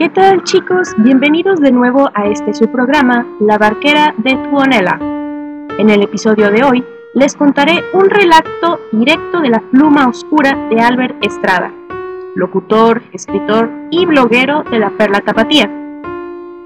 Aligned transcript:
¿Qué 0.00 0.08
tal 0.08 0.42
chicos? 0.44 0.94
Bienvenidos 0.96 1.60
de 1.60 1.72
nuevo 1.72 2.08
a 2.14 2.24
este 2.24 2.54
su 2.54 2.72
programa, 2.72 3.26
La 3.38 3.58
Barquera 3.58 4.14
de 4.16 4.34
Tuonela. 4.48 4.98
En 5.76 5.90
el 5.90 6.02
episodio 6.02 6.50
de 6.50 6.64
hoy 6.64 6.82
les 7.12 7.36
contaré 7.36 7.84
un 7.92 8.08
relato 8.08 8.80
directo 8.92 9.42
de 9.42 9.50
la 9.50 9.60
pluma 9.60 10.08
oscura 10.08 10.56
de 10.70 10.80
Albert 10.80 11.22
Estrada, 11.22 11.70
locutor, 12.34 13.02
escritor 13.12 13.68
y 13.90 14.06
bloguero 14.06 14.62
de 14.70 14.78
la 14.78 14.88
Perla 14.88 15.20
Tapatía. 15.20 15.70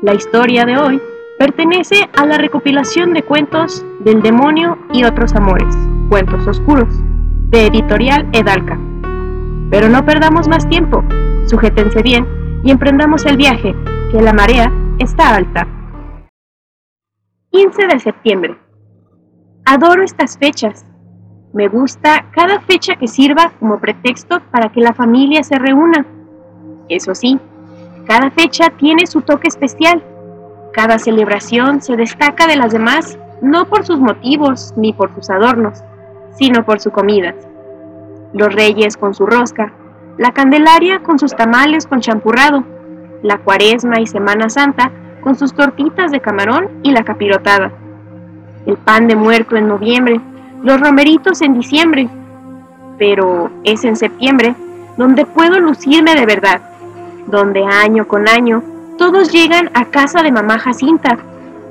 La 0.00 0.14
historia 0.14 0.64
de 0.64 0.76
hoy 0.76 1.02
pertenece 1.36 2.08
a 2.16 2.26
la 2.26 2.38
recopilación 2.38 3.12
de 3.14 3.24
cuentos 3.24 3.84
del 3.98 4.22
demonio 4.22 4.78
y 4.92 5.02
otros 5.02 5.34
amores, 5.34 5.76
cuentos 6.08 6.46
oscuros, 6.46 6.94
de 7.50 7.66
editorial 7.66 8.28
Edalca. 8.30 8.78
Pero 9.72 9.88
no 9.88 10.06
perdamos 10.06 10.46
más 10.46 10.68
tiempo, 10.68 11.02
sujétense 11.48 12.00
bien 12.00 12.43
y 12.64 12.70
emprendamos 12.70 13.26
el 13.26 13.36
viaje, 13.36 13.74
que 14.10 14.22
la 14.22 14.32
marea 14.32 14.72
está 14.98 15.36
alta. 15.36 15.68
15 17.50 17.86
de 17.86 18.00
septiembre. 18.00 18.58
Adoro 19.66 20.02
estas 20.02 20.38
fechas. 20.38 20.86
Me 21.52 21.68
gusta 21.68 22.26
cada 22.32 22.60
fecha 22.60 22.96
que 22.96 23.06
sirva 23.06 23.52
como 23.60 23.78
pretexto 23.78 24.40
para 24.50 24.70
que 24.72 24.80
la 24.80 24.94
familia 24.94 25.44
se 25.44 25.58
reúna. 25.58 26.06
Eso 26.88 27.14
sí, 27.14 27.38
cada 28.06 28.30
fecha 28.30 28.70
tiene 28.70 29.06
su 29.06 29.20
toque 29.20 29.48
especial. 29.48 30.02
Cada 30.72 30.98
celebración 30.98 31.80
se 31.82 31.96
destaca 31.96 32.46
de 32.46 32.56
las 32.56 32.72
demás 32.72 33.18
no 33.40 33.66
por 33.66 33.84
sus 33.84 34.00
motivos 34.00 34.72
ni 34.76 34.92
por 34.92 35.14
sus 35.14 35.28
adornos, 35.30 35.84
sino 36.32 36.64
por 36.64 36.80
su 36.80 36.90
comida. 36.90 37.34
Los 38.32 38.52
reyes 38.52 38.96
con 38.96 39.14
su 39.14 39.26
rosca, 39.26 39.72
la 40.18 40.32
Candelaria 40.32 41.00
con 41.00 41.18
sus 41.18 41.34
tamales 41.34 41.86
con 41.86 42.00
champurrado, 42.00 42.64
la 43.22 43.38
Cuaresma 43.38 44.00
y 44.00 44.06
Semana 44.06 44.48
Santa 44.48 44.90
con 45.22 45.36
sus 45.36 45.54
tortitas 45.54 46.12
de 46.12 46.20
camarón 46.20 46.68
y 46.82 46.92
la 46.92 47.04
capirotada, 47.04 47.72
el 48.66 48.76
pan 48.76 49.08
de 49.08 49.16
muerto 49.16 49.56
en 49.56 49.68
noviembre, 49.68 50.20
los 50.62 50.80
romeritos 50.80 51.40
en 51.42 51.54
diciembre, 51.54 52.08
pero 52.98 53.50
es 53.64 53.84
en 53.84 53.96
septiembre 53.96 54.54
donde 54.96 55.26
puedo 55.26 55.58
lucirme 55.58 56.14
de 56.14 56.26
verdad, 56.26 56.60
donde 57.26 57.64
año 57.64 58.06
con 58.06 58.28
año 58.28 58.62
todos 58.98 59.32
llegan 59.32 59.70
a 59.74 59.86
casa 59.86 60.22
de 60.22 60.30
mamá 60.30 60.58
Jacinta, 60.58 61.18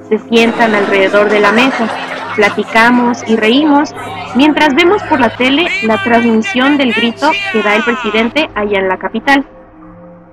se 0.09 0.19
sientan 0.19 0.75
alrededor 0.75 1.29
de 1.29 1.39
la 1.39 1.51
mesa, 1.51 1.87
platicamos 2.35 3.23
y 3.27 3.35
reímos 3.35 3.93
mientras 4.35 4.73
vemos 4.75 5.01
por 5.03 5.19
la 5.19 5.35
tele 5.35 5.67
la 5.83 6.01
transmisión 6.03 6.77
del 6.77 6.93
grito 6.93 7.31
que 7.51 7.61
da 7.61 7.75
el 7.75 7.83
presidente 7.83 8.49
allá 8.55 8.79
en 8.79 8.89
la 8.89 8.97
capital. 8.97 9.45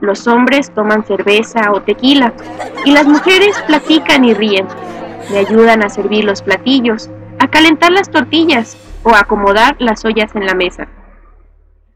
Los 0.00 0.26
hombres 0.26 0.72
toman 0.74 1.04
cerveza 1.04 1.72
o 1.72 1.82
tequila 1.82 2.32
y 2.84 2.92
las 2.92 3.06
mujeres 3.06 3.60
platican 3.66 4.24
y 4.24 4.34
ríen. 4.34 4.66
Me 5.30 5.38
ayudan 5.38 5.84
a 5.84 5.90
servir 5.90 6.24
los 6.24 6.42
platillos, 6.42 7.10
a 7.38 7.48
calentar 7.48 7.92
las 7.92 8.10
tortillas 8.10 8.76
o 9.02 9.14
a 9.14 9.20
acomodar 9.20 9.76
las 9.78 10.04
ollas 10.04 10.34
en 10.34 10.46
la 10.46 10.54
mesa. 10.54 10.88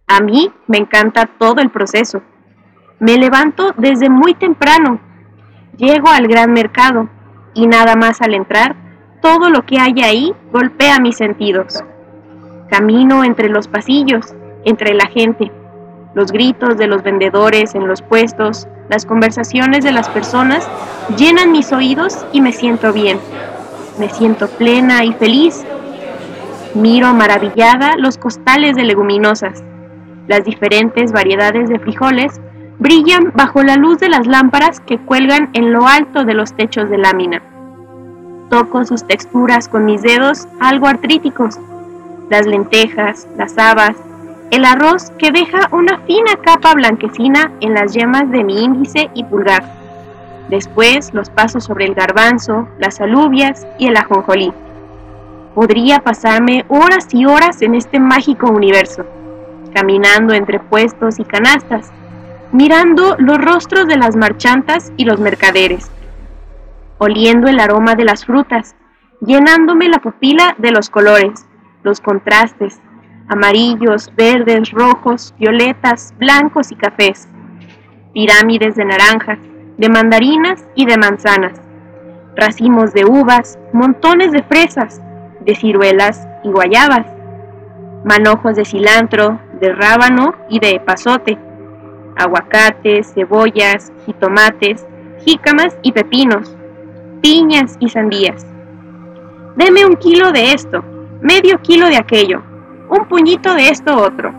A 0.06 0.20
mí 0.20 0.52
me 0.66 0.78
encanta 0.78 1.26
todo 1.38 1.62
el 1.62 1.70
proceso. 1.70 2.22
Me 3.00 3.16
levanto 3.16 3.72
desde 3.76 4.10
muy 4.10 4.34
temprano. 4.34 5.00
Llego 5.76 6.08
al 6.08 6.28
gran 6.28 6.52
mercado 6.52 7.08
y 7.54 7.66
nada 7.66 7.96
más 7.96 8.20
al 8.20 8.34
entrar 8.34 8.83
todo 9.24 9.48
lo 9.48 9.64
que 9.64 9.78
hay 9.80 10.02
ahí 10.02 10.34
golpea 10.52 11.00
mis 11.00 11.16
sentidos. 11.16 11.82
Camino 12.68 13.24
entre 13.24 13.48
los 13.48 13.68
pasillos, 13.68 14.34
entre 14.66 14.92
la 14.92 15.06
gente, 15.06 15.50
los 16.14 16.30
gritos 16.30 16.76
de 16.76 16.86
los 16.86 17.02
vendedores 17.02 17.74
en 17.74 17.88
los 17.88 18.02
puestos, 18.02 18.68
las 18.90 19.06
conversaciones 19.06 19.82
de 19.82 19.92
las 19.92 20.10
personas 20.10 20.68
llenan 21.16 21.52
mis 21.52 21.72
oídos 21.72 22.26
y 22.32 22.42
me 22.42 22.52
siento 22.52 22.92
bien. 22.92 23.18
Me 23.98 24.10
siento 24.10 24.46
plena 24.46 25.06
y 25.06 25.14
feliz. 25.14 25.64
Miro 26.74 27.14
maravillada 27.14 27.96
los 27.96 28.18
costales 28.18 28.76
de 28.76 28.84
leguminosas. 28.84 29.64
Las 30.28 30.44
diferentes 30.44 31.12
variedades 31.12 31.70
de 31.70 31.78
frijoles 31.78 32.42
brillan 32.78 33.32
bajo 33.34 33.62
la 33.62 33.76
luz 33.76 34.00
de 34.00 34.10
las 34.10 34.26
lámparas 34.26 34.80
que 34.80 34.98
cuelgan 34.98 35.48
en 35.54 35.72
lo 35.72 35.88
alto 35.88 36.24
de 36.24 36.34
los 36.34 36.52
techos 36.52 36.90
de 36.90 36.98
lámina. 36.98 37.53
Toco 38.54 38.84
sus 38.84 39.02
texturas 39.02 39.68
con 39.68 39.84
mis 39.84 40.02
dedos 40.02 40.46
algo 40.60 40.86
artríticos. 40.86 41.58
Las 42.30 42.46
lentejas, 42.46 43.26
las 43.36 43.58
habas, 43.58 43.96
el 44.52 44.64
arroz 44.64 45.10
que 45.18 45.32
deja 45.32 45.68
una 45.72 45.98
fina 46.02 46.36
capa 46.40 46.72
blanquecina 46.74 47.50
en 47.60 47.74
las 47.74 47.94
yemas 47.94 48.30
de 48.30 48.44
mi 48.44 48.62
índice 48.62 49.10
y 49.12 49.24
pulgar. 49.24 49.64
Después 50.50 51.12
los 51.12 51.30
paso 51.30 51.60
sobre 51.60 51.86
el 51.86 51.94
garbanzo, 51.94 52.68
las 52.78 53.00
alubias 53.00 53.66
y 53.76 53.88
el 53.88 53.96
ajonjolí. 53.96 54.52
Podría 55.56 55.98
pasarme 55.98 56.64
horas 56.68 57.08
y 57.10 57.26
horas 57.26 57.60
en 57.60 57.74
este 57.74 57.98
mágico 57.98 58.52
universo, 58.52 59.04
caminando 59.74 60.32
entre 60.32 60.60
puestos 60.60 61.18
y 61.18 61.24
canastas, 61.24 61.90
mirando 62.52 63.16
los 63.18 63.38
rostros 63.38 63.88
de 63.88 63.96
las 63.96 64.14
marchantas 64.14 64.92
y 64.96 65.06
los 65.06 65.18
mercaderes, 65.18 65.90
oliendo 66.98 67.48
el 67.48 67.60
aroma 67.60 67.94
de 67.94 68.04
las 68.04 68.24
frutas, 68.24 68.76
llenándome 69.20 69.88
la 69.88 69.98
pupila 69.98 70.54
de 70.58 70.70
los 70.70 70.90
colores, 70.90 71.46
los 71.82 72.00
contrastes, 72.00 72.80
amarillos, 73.28 74.10
verdes, 74.16 74.70
rojos, 74.70 75.34
violetas, 75.38 76.14
blancos 76.18 76.72
y 76.72 76.76
cafés, 76.76 77.28
pirámides 78.12 78.76
de 78.76 78.84
naranjas, 78.84 79.38
de 79.76 79.88
mandarinas 79.88 80.64
y 80.74 80.86
de 80.86 80.96
manzanas, 80.96 81.60
racimos 82.36 82.92
de 82.92 83.04
uvas, 83.04 83.58
montones 83.72 84.32
de 84.32 84.42
fresas, 84.42 85.00
de 85.40 85.54
ciruelas 85.54 86.26
y 86.42 86.50
guayabas, 86.50 87.06
manojos 88.04 88.56
de 88.56 88.64
cilantro, 88.64 89.40
de 89.60 89.72
rábano 89.72 90.34
y 90.48 90.60
de 90.60 90.80
pasote, 90.80 91.38
aguacates, 92.16 93.12
cebollas, 93.14 93.92
jitomates, 94.06 94.86
jícamas 95.24 95.76
y 95.82 95.92
pepinos, 95.92 96.56
piñas 97.24 97.78
y 97.80 97.88
sandías. 97.88 98.44
Deme 99.56 99.86
un 99.86 99.96
kilo 99.96 100.30
de 100.30 100.52
esto, 100.52 100.84
medio 101.22 101.58
kilo 101.62 101.88
de 101.88 101.96
aquello, 101.96 102.42
un 102.90 103.06
puñito 103.06 103.54
de 103.54 103.70
esto 103.70 103.96
otro. 103.96 104.30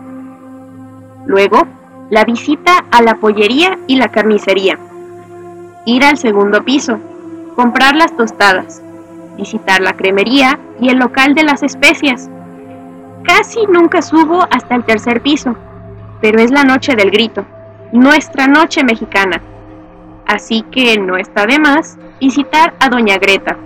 Luego, 1.26 1.66
la 2.10 2.22
visita 2.22 2.84
a 2.92 3.02
la 3.02 3.16
pollería 3.16 3.76
y 3.88 3.96
la 3.96 4.06
carnicería. 4.06 4.78
Ir 5.84 6.04
al 6.04 6.16
segundo 6.16 6.62
piso, 6.62 7.00
comprar 7.56 7.96
las 7.96 8.16
tostadas, 8.16 8.80
visitar 9.36 9.80
la 9.80 9.94
cremería 9.94 10.56
y 10.80 10.88
el 10.88 10.98
local 10.98 11.34
de 11.34 11.42
las 11.42 11.64
especias. 11.64 12.30
Casi 13.24 13.66
nunca 13.66 14.00
subo 14.00 14.46
hasta 14.48 14.76
el 14.76 14.84
tercer 14.84 15.22
piso, 15.22 15.56
pero 16.20 16.40
es 16.40 16.52
la 16.52 16.62
noche 16.62 16.94
del 16.94 17.10
grito, 17.10 17.44
nuestra 17.90 18.46
noche 18.46 18.84
mexicana 18.84 19.42
así 20.26 20.62
que 20.70 20.98
no 20.98 21.16
está 21.16 21.46
de 21.46 21.58
más 21.58 21.98
visitar 22.20 22.74
a 22.80 22.88
Doña 22.88 23.18
Greta. 23.18 23.56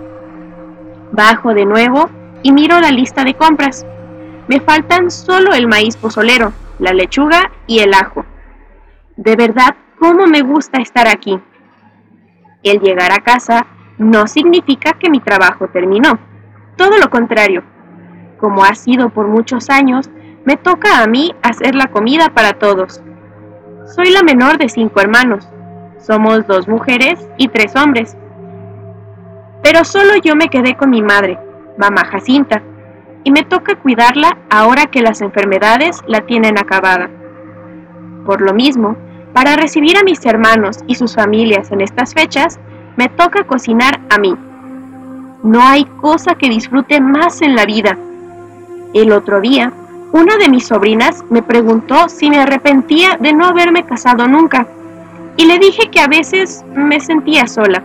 Bajo 1.11 1.53
de 1.53 1.65
nuevo 1.65 2.09
y 2.43 2.51
miro 2.51 2.79
la 2.79 2.91
lista 2.91 3.23
de 3.23 3.33
compras. 3.33 3.85
Me 4.47 4.59
faltan 4.59 5.11
solo 5.11 5.53
el 5.53 5.67
maíz 5.67 5.97
pozolero, 5.97 6.53
la 6.79 6.93
lechuga 6.93 7.51
y 7.67 7.79
el 7.79 7.93
ajo. 7.93 8.25
De 9.17 9.35
verdad, 9.35 9.75
¿cómo 9.99 10.27
me 10.27 10.41
gusta 10.41 10.79
estar 10.79 11.07
aquí? 11.07 11.39
El 12.63 12.79
llegar 12.79 13.11
a 13.11 13.23
casa 13.23 13.65
no 13.97 14.27
significa 14.27 14.93
que 14.93 15.09
mi 15.09 15.19
trabajo 15.19 15.67
terminó. 15.67 16.19
Todo 16.75 16.97
lo 16.97 17.09
contrario. 17.09 17.63
Como 18.39 18.63
ha 18.63 18.73
sido 18.75 19.09
por 19.09 19.27
muchos 19.27 19.69
años, 19.69 20.09
me 20.45 20.57
toca 20.57 21.03
a 21.03 21.07
mí 21.07 21.35
hacer 21.43 21.75
la 21.75 21.87
comida 21.87 22.29
para 22.29 22.53
todos. 22.53 23.01
Soy 23.95 24.09
la 24.11 24.23
menor 24.23 24.57
de 24.57 24.69
cinco 24.69 25.01
hermanos 25.01 25.47
somos 26.01 26.47
dos 26.47 26.67
mujeres 26.67 27.19
y 27.37 27.47
tres 27.47 27.75
hombres. 27.75 28.17
Pero 29.63 29.85
solo 29.85 30.15
yo 30.23 30.35
me 30.35 30.49
quedé 30.49 30.75
con 30.75 30.89
mi 30.89 31.01
madre, 31.01 31.37
mamá 31.77 32.05
Jacinta, 32.05 32.61
y 33.23 33.31
me 33.31 33.43
toca 33.43 33.75
cuidarla 33.75 34.37
ahora 34.49 34.87
que 34.87 35.01
las 35.01 35.21
enfermedades 35.21 36.01
la 36.07 36.21
tienen 36.21 36.57
acabada. 36.57 37.09
Por 38.25 38.41
lo 38.41 38.53
mismo, 38.53 38.95
para 39.33 39.55
recibir 39.55 39.97
a 39.97 40.03
mis 40.03 40.25
hermanos 40.25 40.79
y 40.87 40.95
sus 40.95 41.15
familias 41.15 41.71
en 41.71 41.81
estas 41.81 42.13
fechas, 42.13 42.59
me 42.97 43.07
toca 43.07 43.43
cocinar 43.43 43.99
a 44.09 44.17
mí. 44.17 44.35
No 45.43 45.61
hay 45.61 45.85
cosa 45.85 46.35
que 46.35 46.49
disfrute 46.49 46.99
más 46.99 47.41
en 47.41 47.55
la 47.55 47.65
vida. 47.65 47.97
El 48.93 49.11
otro 49.11 49.39
día, 49.39 49.71
una 50.11 50.37
de 50.37 50.49
mis 50.49 50.67
sobrinas 50.67 51.23
me 51.29 51.41
preguntó 51.41 52.09
si 52.09 52.29
me 52.29 52.39
arrepentía 52.39 53.17
de 53.19 53.33
no 53.33 53.45
haberme 53.45 53.85
casado 53.85 54.27
nunca 54.27 54.67
y 55.37 55.45
le 55.45 55.59
dije 55.59 55.89
que 55.89 55.99
a 55.99 56.07
veces 56.07 56.63
me 56.73 56.99
sentía 56.99 57.47
sola, 57.47 57.83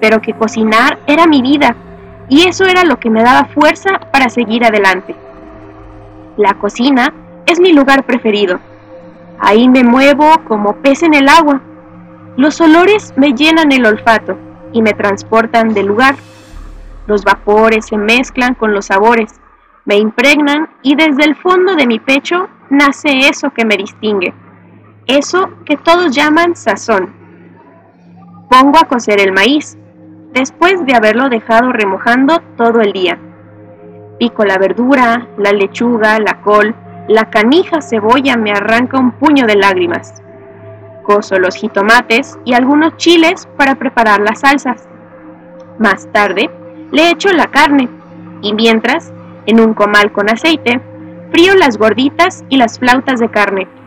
pero 0.00 0.20
que 0.20 0.32
cocinar 0.32 0.98
era 1.06 1.26
mi 1.26 1.42
vida 1.42 1.76
y 2.28 2.48
eso 2.48 2.64
era 2.64 2.84
lo 2.84 2.98
que 2.98 3.10
me 3.10 3.22
daba 3.22 3.46
fuerza 3.46 3.98
para 4.12 4.28
seguir 4.28 4.64
adelante. 4.64 5.14
La 6.36 6.54
cocina 6.54 7.12
es 7.46 7.60
mi 7.60 7.72
lugar 7.72 8.04
preferido. 8.04 8.60
Ahí 9.38 9.68
me 9.68 9.84
muevo 9.84 10.32
como 10.46 10.76
pez 10.76 11.02
en 11.02 11.14
el 11.14 11.28
agua. 11.28 11.60
Los 12.36 12.60
olores 12.60 13.12
me 13.16 13.32
llenan 13.32 13.72
el 13.72 13.84
olfato 13.84 14.38
y 14.72 14.82
me 14.82 14.92
transportan 14.92 15.74
del 15.74 15.86
lugar. 15.86 16.14
Los 17.06 17.24
vapores 17.24 17.86
se 17.86 17.96
mezclan 17.96 18.54
con 18.54 18.72
los 18.72 18.86
sabores, 18.86 19.40
me 19.84 19.96
impregnan 19.96 20.68
y 20.82 20.94
desde 20.94 21.24
el 21.24 21.34
fondo 21.34 21.74
de 21.74 21.86
mi 21.86 21.98
pecho 21.98 22.48
nace 22.68 23.28
eso 23.28 23.50
que 23.50 23.64
me 23.64 23.76
distingue, 23.76 24.32
eso 25.18 25.50
que 25.64 25.76
todos 25.76 26.14
llaman 26.14 26.56
sazón. 26.56 27.12
Pongo 28.48 28.78
a 28.78 28.86
cocer 28.86 29.20
el 29.20 29.32
maíz, 29.32 29.76
después 30.32 30.84
de 30.86 30.94
haberlo 30.94 31.28
dejado 31.28 31.72
remojando 31.72 32.40
todo 32.56 32.80
el 32.80 32.92
día. 32.92 33.18
Pico 34.18 34.44
la 34.44 34.58
verdura, 34.58 35.26
la 35.38 35.52
lechuga, 35.52 36.18
la 36.20 36.40
col, 36.42 36.74
la 37.08 37.30
canija 37.30 37.80
cebolla 37.80 38.36
me 38.36 38.52
arranca 38.52 38.98
un 38.98 39.12
puño 39.12 39.46
de 39.46 39.56
lágrimas. 39.56 40.22
Coso 41.02 41.38
los 41.38 41.56
jitomates 41.56 42.38
y 42.44 42.52
algunos 42.52 42.96
chiles 42.96 43.48
para 43.56 43.74
preparar 43.74 44.20
las 44.20 44.40
salsas. 44.40 44.86
Más 45.78 46.06
tarde, 46.12 46.50
le 46.92 47.10
echo 47.10 47.32
la 47.32 47.46
carne 47.46 47.88
y 48.42 48.52
mientras, 48.52 49.12
en 49.46 49.60
un 49.60 49.74
comal 49.74 50.12
con 50.12 50.30
aceite, 50.30 50.80
frío 51.30 51.54
las 51.54 51.78
gorditas 51.78 52.44
y 52.48 52.58
las 52.58 52.78
flautas 52.78 53.18
de 53.18 53.28
carne. 53.28 53.79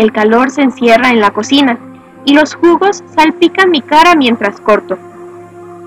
El 0.00 0.12
calor 0.12 0.50
se 0.50 0.62
encierra 0.62 1.10
en 1.10 1.20
la 1.20 1.30
cocina 1.30 1.78
y 2.24 2.32
los 2.32 2.54
jugos 2.54 3.04
salpican 3.14 3.70
mi 3.70 3.82
cara 3.82 4.14
mientras 4.14 4.58
corto. 4.58 4.96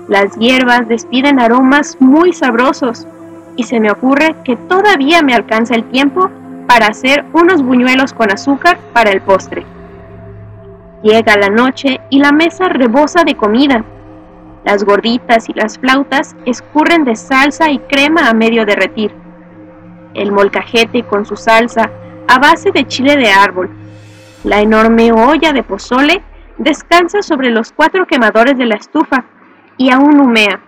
Las 0.06 0.36
hierbas 0.36 0.86
despiden 0.86 1.40
aromas 1.40 1.96
muy 1.98 2.32
sabrosos 2.32 3.08
y 3.56 3.64
se 3.64 3.80
me 3.80 3.90
ocurre 3.90 4.36
que 4.44 4.54
todavía 4.54 5.20
me 5.22 5.34
alcanza 5.34 5.74
el 5.74 5.82
tiempo 5.90 6.30
para 6.68 6.86
hacer 6.86 7.24
unos 7.32 7.64
buñuelos 7.64 8.12
con 8.12 8.30
azúcar 8.30 8.78
para 8.92 9.10
el 9.10 9.20
postre. 9.20 9.66
Llega 11.02 11.36
la 11.36 11.48
noche 11.48 12.00
y 12.08 12.20
la 12.20 12.30
mesa 12.30 12.68
rebosa 12.68 13.24
de 13.24 13.34
comida. 13.34 13.84
Las 14.64 14.84
gorditas 14.84 15.48
y 15.48 15.54
las 15.54 15.76
flautas 15.76 16.36
escurren 16.44 17.02
de 17.02 17.16
salsa 17.16 17.68
y 17.68 17.80
crema 17.80 18.28
a 18.28 18.32
medio 18.32 18.64
derretir. 18.64 19.12
El 20.14 20.30
molcajete 20.30 21.02
con 21.02 21.26
su 21.26 21.34
salsa 21.34 21.90
a 22.28 22.38
base 22.38 22.70
de 22.70 22.86
chile 22.86 23.16
de 23.16 23.32
árbol. 23.32 23.70
La 24.44 24.60
enorme 24.60 25.10
olla 25.10 25.54
de 25.54 25.62
pozole 25.62 26.20
descansa 26.58 27.22
sobre 27.22 27.48
los 27.48 27.72
cuatro 27.72 28.06
quemadores 28.06 28.58
de 28.58 28.66
la 28.66 28.74
estufa 28.74 29.24
y 29.78 29.90
aún 29.90 30.20
humea, 30.20 30.60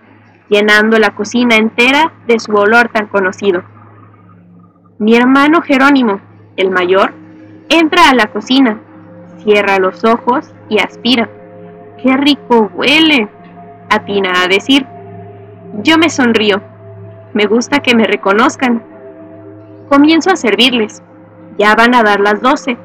llenando 0.49 0.97
la 0.97 1.11
cocina 1.11 1.57
entera 1.57 2.11
de 2.25 2.39
su 2.39 2.53
olor 2.55 2.89
tan 2.89 3.05
conocido. 3.05 3.61
Mi 4.97 5.15
hermano 5.15 5.61
Jerónimo, 5.61 6.19
el 6.55 6.71
mayor, 6.71 7.13
entra 7.69 8.09
a 8.09 8.15
la 8.15 8.31
cocina, 8.31 8.79
cierra 9.43 9.77
los 9.77 10.03
ojos 10.03 10.51
y 10.69 10.79
aspira. 10.79 11.29
¡Qué 12.01 12.17
rico 12.17 12.71
huele! 12.73 13.29
atina 13.91 14.41
a 14.41 14.47
decir. 14.47 14.87
Yo 15.83 15.99
me 15.99 16.09
sonrío. 16.09 16.63
Me 17.33 17.45
gusta 17.45 17.79
que 17.81 17.95
me 17.95 18.05
reconozcan. 18.05 18.81
Comienzo 19.87 20.31
a 20.31 20.35
servirles. 20.35 21.03
Ya 21.59 21.75
van 21.75 21.93
a 21.93 22.01
dar 22.01 22.19
las 22.19 22.41
doce 22.41 22.77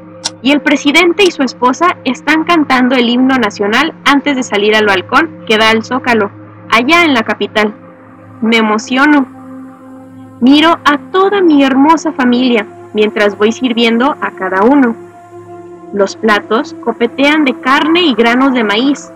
y 0.43 0.51
el 0.51 0.61
presidente 0.61 1.23
y 1.25 1.31
su 1.31 1.43
esposa 1.43 1.97
están 2.05 2.45
cantando 2.45 2.97
el 2.97 3.09
himno 3.09 3.37
nacional 3.39 3.95
antes 4.05 4.37
de 4.37 4.43
salir 4.43 4.75
al 4.75 4.87
balcón 4.87 5.45
que 5.47 5.57
da 5.57 5.71
al 5.71 5.85
zócalo, 5.85 6.31
allá 6.69 7.05
en 7.05 7.15
la 7.15 7.23
capital. 7.23 7.73
Me 8.41 8.57
emociono. 8.57 9.27
Miro 10.41 10.79
a 10.85 10.99
toda 11.13 11.41
mi 11.41 11.63
hermosa 11.63 12.13
familia 12.13 12.67
mientras 12.93 13.39
voy 13.39 13.53
sirviendo 13.53 14.17
a 14.21 14.33
cada 14.33 14.65
uno. 14.65 14.97
Los 15.93 16.17
platos 16.17 16.75
copetean 16.85 17.45
de 17.45 17.55
carne 17.55 18.03
y 18.03 18.15
granos 18.15 18.53
de 18.53 18.65
maíz, 18.65 19.13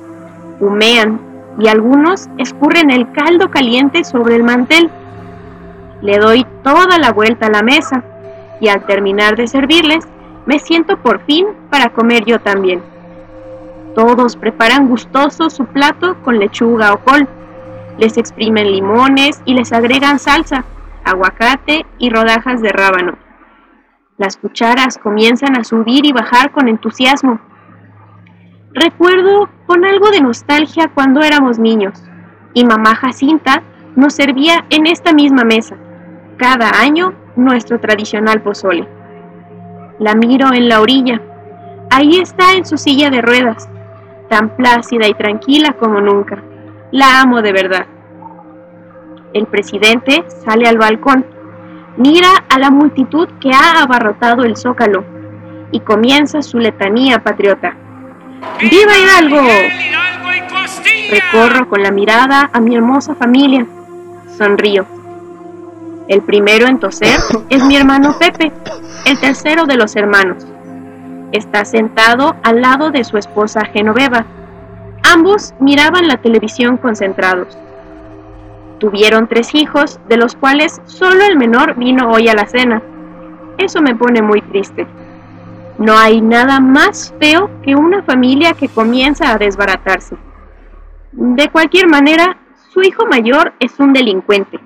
humean 0.60 1.18
y 1.58 1.68
algunos 1.68 2.28
escurren 2.38 2.90
el 2.90 3.10
caldo 3.12 3.50
caliente 3.50 4.04
sobre 4.04 4.36
el 4.36 4.44
mantel. 4.44 4.90
Le 6.02 6.18
doy 6.18 6.46
toda 6.62 6.98
la 6.98 7.12
vuelta 7.12 7.46
a 7.46 7.50
la 7.50 7.62
mesa 7.62 8.04
y 8.60 8.68
al 8.68 8.84
terminar 8.86 9.36
de 9.36 9.48
servirles, 9.48 10.06
me 10.46 10.60
siento 10.60 10.96
por 10.96 11.20
fin 11.26 11.46
para 11.70 11.90
comer 11.90 12.24
yo 12.24 12.40
también. 12.40 12.80
Todos 13.94 14.36
preparan 14.36 14.88
gustoso 14.88 15.50
su 15.50 15.66
plato 15.66 16.16
con 16.22 16.38
lechuga 16.38 16.92
o 16.92 16.98
col. 16.98 17.28
Les 17.98 18.16
exprimen 18.16 18.70
limones 18.70 19.42
y 19.44 19.54
les 19.54 19.72
agregan 19.72 20.18
salsa, 20.18 20.64
aguacate 21.04 21.84
y 21.98 22.10
rodajas 22.10 22.62
de 22.62 22.68
rábano. 22.70 23.14
Las 24.18 24.36
cucharas 24.36 24.98
comienzan 24.98 25.56
a 25.56 25.64
subir 25.64 26.06
y 26.06 26.12
bajar 26.12 26.52
con 26.52 26.68
entusiasmo. 26.68 27.40
Recuerdo 28.72 29.48
con 29.66 29.84
algo 29.84 30.10
de 30.10 30.20
nostalgia 30.20 30.90
cuando 30.94 31.22
éramos 31.22 31.58
niños 31.58 32.02
y 32.54 32.64
mamá 32.64 32.94
Jacinta 32.94 33.62
nos 33.96 34.14
servía 34.14 34.64
en 34.70 34.86
esta 34.86 35.12
misma 35.12 35.44
mesa, 35.44 35.76
cada 36.36 36.80
año 36.80 37.14
nuestro 37.36 37.80
tradicional 37.80 38.42
pozole. 38.42 38.95
La 39.98 40.14
miro 40.14 40.52
en 40.52 40.68
la 40.68 40.80
orilla. 40.80 41.20
Ahí 41.90 42.18
está 42.18 42.54
en 42.54 42.66
su 42.66 42.76
silla 42.76 43.10
de 43.10 43.22
ruedas, 43.22 43.68
tan 44.28 44.50
plácida 44.50 45.08
y 45.08 45.14
tranquila 45.14 45.72
como 45.72 46.00
nunca. 46.00 46.42
La 46.90 47.20
amo 47.20 47.40
de 47.42 47.52
verdad. 47.52 47.86
El 49.32 49.46
presidente 49.46 50.24
sale 50.44 50.68
al 50.68 50.78
balcón, 50.78 51.24
mira 51.96 52.44
a 52.48 52.58
la 52.58 52.70
multitud 52.70 53.28
que 53.40 53.52
ha 53.52 53.82
abarrotado 53.82 54.44
el 54.44 54.56
zócalo 54.56 55.04
y 55.72 55.80
comienza 55.80 56.42
su 56.42 56.58
letanía 56.58 57.22
patriota. 57.22 57.74
¡Viva 58.60 58.98
Hidalgo! 58.98 59.46
Recorro 61.10 61.68
con 61.68 61.82
la 61.82 61.90
mirada 61.90 62.50
a 62.52 62.60
mi 62.60 62.76
hermosa 62.76 63.14
familia. 63.14 63.66
Sonrío. 64.36 64.95
El 66.08 66.22
primero 66.22 66.68
en 66.68 66.78
toser 66.78 67.18
es 67.50 67.64
mi 67.64 67.74
hermano 67.74 68.16
Pepe, 68.16 68.52
el 69.06 69.18
tercero 69.18 69.66
de 69.66 69.76
los 69.76 69.96
hermanos. 69.96 70.46
Está 71.32 71.64
sentado 71.64 72.36
al 72.44 72.60
lado 72.60 72.92
de 72.92 73.02
su 73.02 73.18
esposa 73.18 73.64
Genoveva. 73.64 74.24
Ambos 75.02 75.52
miraban 75.58 76.06
la 76.06 76.18
televisión 76.18 76.76
concentrados. 76.76 77.58
Tuvieron 78.78 79.26
tres 79.26 79.52
hijos, 79.56 79.98
de 80.08 80.16
los 80.16 80.36
cuales 80.36 80.80
solo 80.84 81.24
el 81.24 81.36
menor 81.36 81.74
vino 81.74 82.08
hoy 82.12 82.28
a 82.28 82.34
la 82.34 82.46
cena. 82.46 82.80
Eso 83.58 83.82
me 83.82 83.96
pone 83.96 84.22
muy 84.22 84.42
triste. 84.42 84.86
No 85.76 85.98
hay 85.98 86.20
nada 86.20 86.60
más 86.60 87.12
feo 87.18 87.50
que 87.64 87.74
una 87.74 88.04
familia 88.04 88.52
que 88.52 88.68
comienza 88.68 89.32
a 89.32 89.38
desbaratarse. 89.38 90.16
De 91.10 91.48
cualquier 91.48 91.88
manera, 91.88 92.36
su 92.72 92.82
hijo 92.82 93.06
mayor 93.06 93.54
es 93.58 93.80
un 93.80 93.92
delincuente 93.92 94.60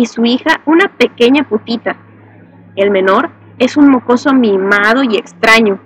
y 0.00 0.06
su 0.06 0.24
hija 0.24 0.62
una 0.64 0.88
pequeña 0.88 1.44
putita. 1.44 1.94
El 2.74 2.90
menor 2.90 3.28
es 3.58 3.76
un 3.76 3.90
mocoso 3.90 4.32
mimado 4.32 5.02
y 5.02 5.16
extraño, 5.16 5.78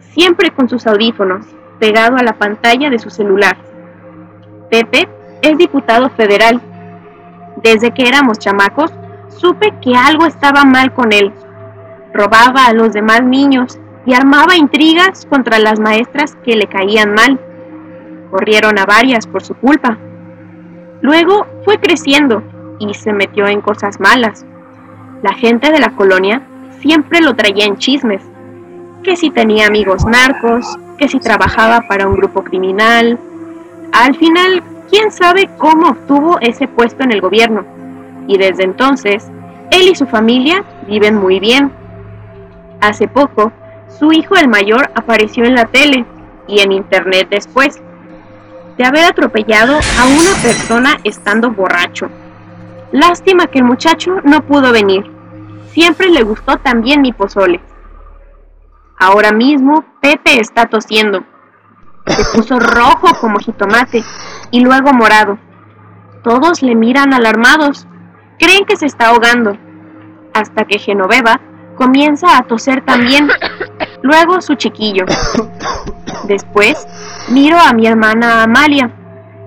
siempre 0.00 0.50
con 0.50 0.70
sus 0.70 0.86
audífonos, 0.86 1.44
pegado 1.78 2.16
a 2.16 2.22
la 2.22 2.32
pantalla 2.32 2.88
de 2.88 2.98
su 2.98 3.10
celular. 3.10 3.58
Pepe 4.70 5.06
es 5.42 5.58
diputado 5.58 6.08
federal. 6.08 6.62
Desde 7.62 7.90
que 7.90 8.08
éramos 8.08 8.38
chamacos, 8.38 8.90
supe 9.28 9.74
que 9.82 9.94
algo 9.94 10.24
estaba 10.24 10.64
mal 10.64 10.94
con 10.94 11.12
él. 11.12 11.30
Robaba 12.14 12.66
a 12.66 12.72
los 12.72 12.94
demás 12.94 13.22
niños 13.22 13.78
y 14.06 14.14
armaba 14.14 14.56
intrigas 14.56 15.26
contra 15.26 15.58
las 15.58 15.78
maestras 15.78 16.36
que 16.42 16.56
le 16.56 16.66
caían 16.66 17.12
mal. 17.12 17.38
Corrieron 18.30 18.78
a 18.78 18.86
varias 18.86 19.26
por 19.26 19.42
su 19.42 19.54
culpa. 19.54 19.98
Luego 21.02 21.46
fue 21.64 21.78
creciendo 21.78 22.42
y 22.78 22.94
se 22.94 23.12
metió 23.12 23.46
en 23.46 23.60
cosas 23.60 24.00
malas. 24.00 24.44
La 25.22 25.34
gente 25.34 25.70
de 25.72 25.80
la 25.80 25.90
colonia 25.90 26.42
siempre 26.80 27.20
lo 27.20 27.34
traía 27.34 27.64
en 27.64 27.76
chismes, 27.76 28.22
que 29.02 29.16
si 29.16 29.30
tenía 29.30 29.66
amigos 29.66 30.04
narcos, 30.04 30.78
que 30.98 31.08
si 31.08 31.18
trabajaba 31.18 31.82
para 31.88 32.06
un 32.06 32.14
grupo 32.14 32.42
criminal. 32.44 33.18
Al 33.92 34.14
final, 34.16 34.62
quién 34.90 35.10
sabe 35.10 35.48
cómo 35.58 35.90
obtuvo 35.90 36.38
ese 36.40 36.68
puesto 36.68 37.04
en 37.04 37.12
el 37.12 37.20
gobierno. 37.20 37.64
Y 38.26 38.36
desde 38.38 38.64
entonces, 38.64 39.28
él 39.70 39.88
y 39.88 39.94
su 39.94 40.06
familia 40.06 40.64
viven 40.86 41.16
muy 41.16 41.40
bien. 41.40 41.72
Hace 42.80 43.08
poco, 43.08 43.52
su 43.98 44.12
hijo 44.12 44.36
el 44.36 44.48
mayor 44.48 44.90
apareció 44.94 45.44
en 45.44 45.54
la 45.54 45.64
tele 45.64 46.04
y 46.46 46.60
en 46.60 46.72
internet 46.72 47.28
después 47.30 47.80
de 48.76 48.84
haber 48.84 49.04
atropellado 49.04 49.74
a 49.74 50.06
una 50.06 50.42
persona 50.42 50.98
estando 51.02 51.50
borracho. 51.50 52.08
Lástima 52.92 53.46
que 53.46 53.58
el 53.58 53.64
muchacho 53.64 54.16
no 54.24 54.44
pudo 54.46 54.72
venir 54.72 55.18
Siempre 55.78 56.08
le 56.08 56.24
gustó 56.24 56.56
también 56.56 57.02
mi 57.02 57.12
pozole. 57.12 57.60
Ahora 58.98 59.30
mismo 59.30 59.84
Pepe 60.00 60.40
está 60.40 60.66
tosiendo. 60.66 61.22
Se 62.04 62.24
puso 62.36 62.58
rojo 62.58 63.08
como 63.20 63.38
jitomate 63.38 64.02
y 64.50 64.58
luego 64.58 64.92
morado. 64.92 65.38
Todos 66.24 66.62
le 66.62 66.74
miran 66.74 67.14
alarmados. 67.14 67.86
Creen 68.40 68.64
que 68.64 68.76
se 68.76 68.86
está 68.86 69.10
ahogando. 69.10 69.56
Hasta 70.34 70.64
que 70.64 70.80
Genoveva 70.80 71.40
comienza 71.76 72.36
a 72.36 72.42
toser 72.42 72.84
también. 72.84 73.28
Luego 74.02 74.40
su 74.40 74.56
chiquillo. 74.56 75.04
Después, 76.24 76.88
miro 77.28 77.56
a 77.56 77.72
mi 77.72 77.86
hermana 77.86 78.42
Amalia, 78.42 78.90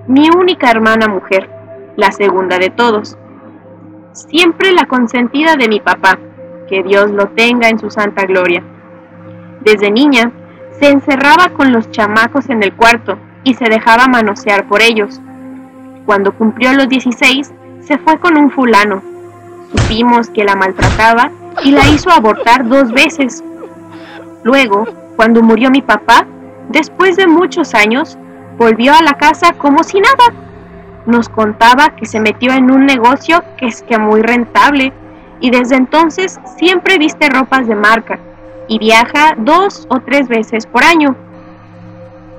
mi 0.06 0.30
única 0.30 0.70
hermana 0.70 1.08
mujer, 1.08 1.50
la 1.96 2.10
segunda 2.10 2.58
de 2.58 2.70
todos. 2.70 3.18
Siempre 4.12 4.72
la 4.72 4.86
consentida 4.86 5.56
de 5.56 5.68
mi 5.68 5.80
papá, 5.80 6.18
que 6.68 6.82
Dios 6.82 7.10
lo 7.10 7.28
tenga 7.28 7.68
en 7.68 7.78
su 7.78 7.90
santa 7.90 8.26
gloria. 8.26 8.62
Desde 9.62 9.90
niña, 9.90 10.30
se 10.78 10.90
encerraba 10.90 11.50
con 11.50 11.72
los 11.72 11.90
chamacos 11.90 12.50
en 12.50 12.62
el 12.62 12.74
cuarto 12.74 13.16
y 13.44 13.54
se 13.54 13.66
dejaba 13.66 14.08
manosear 14.08 14.66
por 14.68 14.82
ellos. 14.82 15.20
Cuando 16.04 16.32
cumplió 16.32 16.74
los 16.74 16.88
16, 16.88 17.52
se 17.80 17.98
fue 17.98 18.18
con 18.18 18.36
un 18.36 18.50
fulano. 18.50 19.02
Supimos 19.74 20.28
que 20.28 20.44
la 20.44 20.56
maltrataba 20.56 21.30
y 21.64 21.70
la 21.70 21.88
hizo 21.88 22.10
abortar 22.10 22.68
dos 22.68 22.92
veces. 22.92 23.42
Luego, 24.42 24.86
cuando 25.16 25.42
murió 25.42 25.70
mi 25.70 25.80
papá, 25.80 26.26
después 26.68 27.16
de 27.16 27.26
muchos 27.26 27.74
años, 27.74 28.18
volvió 28.58 28.92
a 28.92 29.02
la 29.02 29.14
casa 29.14 29.52
como 29.54 29.82
si 29.84 30.00
nada. 30.00 30.51
Nos 31.06 31.28
contaba 31.28 31.96
que 31.96 32.06
se 32.06 32.20
metió 32.20 32.52
en 32.52 32.70
un 32.70 32.86
negocio 32.86 33.42
que 33.56 33.66
es 33.66 33.82
que 33.82 33.98
muy 33.98 34.22
rentable 34.22 34.92
y 35.40 35.50
desde 35.50 35.76
entonces 35.76 36.40
siempre 36.56 36.98
viste 36.98 37.28
ropas 37.28 37.66
de 37.66 37.74
marca 37.74 38.18
y 38.68 38.78
viaja 38.78 39.34
dos 39.36 39.86
o 39.90 40.00
tres 40.00 40.28
veces 40.28 40.66
por 40.66 40.84
año. 40.84 41.16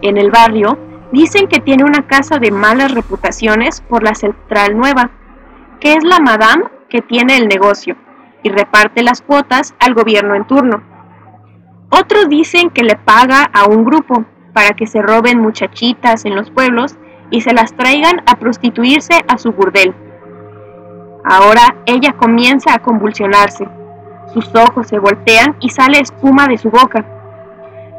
En 0.02 0.18
el 0.18 0.32
barrio 0.32 0.78
dicen 1.12 1.48
que 1.48 1.60
tiene 1.60 1.84
una 1.84 2.08
casa 2.08 2.40
de 2.40 2.52
malas 2.52 2.94
reputaciones 2.94 3.82
por 3.82 4.04
la 4.04 4.16
Central 4.16 4.78
Nueva, 4.78 5.12
que 5.80 5.94
es 5.94 6.04
la 6.04 6.20
madame 6.20 6.64
que 6.90 7.02
tiene 7.02 7.38
el 7.38 7.48
negocio 7.48 7.98
y 8.42 8.50
reparte 8.50 9.04
las 9.04 9.22
cuotas 9.22 9.76
al 9.80 9.94
gobierno 9.94 10.36
en 10.36 10.46
turno. 10.46 10.82
Otros 11.90 12.30
dicen 12.30 12.70
que 12.70 12.84
le 12.84 12.96
paga 12.96 13.44
a 13.54 13.66
un 13.66 13.84
grupo 13.84 14.26
para 14.54 14.72
que 14.72 14.88
se 14.88 15.02
roben 15.02 15.40
muchachitas 15.40 16.26
en 16.26 16.36
los 16.36 16.50
pueblos 16.52 16.96
y 17.34 17.42
se 17.42 17.52
las 17.52 17.74
traigan 17.74 18.22
a 18.28 18.36
prostituirse 18.36 19.14
a 19.28 19.40
su 19.40 19.52
burdel. 19.52 19.92
Ahora 21.26 21.76
ella 21.88 22.14
comienza 22.14 22.76
a 22.76 22.80
convulsionarse. 22.80 23.68
Sus 24.36 24.54
ojos 24.54 24.88
se 24.88 25.00
voltean 25.00 25.56
y 25.60 25.70
sale 25.70 26.00
espuma 26.00 26.48
de 26.48 26.60
su 26.60 26.70
boca. 26.70 27.04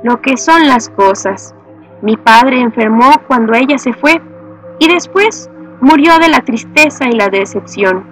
Lo 0.05 0.21
que 0.21 0.37
son 0.37 0.69
las 0.69 0.89
cosas. 0.89 1.53
Mi 2.01 2.17
padre 2.17 2.61
enfermó 2.61 3.11
cuando 3.27 3.55
ella 3.55 3.77
se 3.77 3.93
fue 3.93 4.23
y 4.79 4.87
después 4.87 5.51
murió 5.81 6.17
de 6.21 6.29
la 6.29 6.43
tristeza 6.43 7.09
y 7.09 7.17
la 7.17 7.29
decepción. 7.29 8.07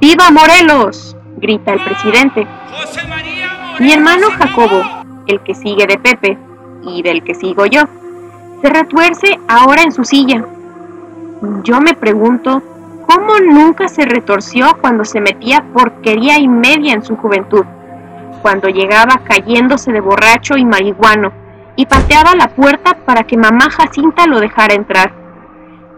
¡Viva 0.00 0.30
Morelos! 0.30 1.18
grita 1.36 1.74
el 1.74 1.84
presidente. 1.84 2.46
Mi 3.78 3.92
hermano 3.92 4.28
Jacobo, 4.30 4.80
el 5.26 5.40
que 5.42 5.54
sigue 5.54 5.86
de 5.86 5.98
Pepe 5.98 6.38
y 6.82 7.02
del 7.02 7.22
que 7.22 7.34
sigo 7.34 7.66
yo, 7.66 7.82
se 8.60 8.68
retuerce 8.68 9.38
ahora 9.46 9.82
en 9.82 9.92
su 9.92 10.04
silla. 10.04 10.44
Yo 11.62 11.80
me 11.80 11.94
pregunto, 11.94 12.62
¿cómo 13.06 13.38
nunca 13.38 13.88
se 13.88 14.04
retorció 14.04 14.76
cuando 14.80 15.04
se 15.04 15.20
metía 15.20 15.64
porquería 15.72 16.38
y 16.38 16.48
media 16.48 16.94
en 16.94 17.04
su 17.04 17.16
juventud? 17.16 17.64
Cuando 18.42 18.68
llegaba 18.68 19.20
cayéndose 19.24 19.92
de 19.92 20.00
borracho 20.00 20.56
y 20.56 20.64
marihuano 20.64 21.32
y 21.76 21.86
pateaba 21.86 22.34
la 22.34 22.48
puerta 22.48 22.96
para 23.04 23.24
que 23.24 23.36
mamá 23.36 23.70
Jacinta 23.70 24.26
lo 24.26 24.40
dejara 24.40 24.74
entrar. 24.74 25.12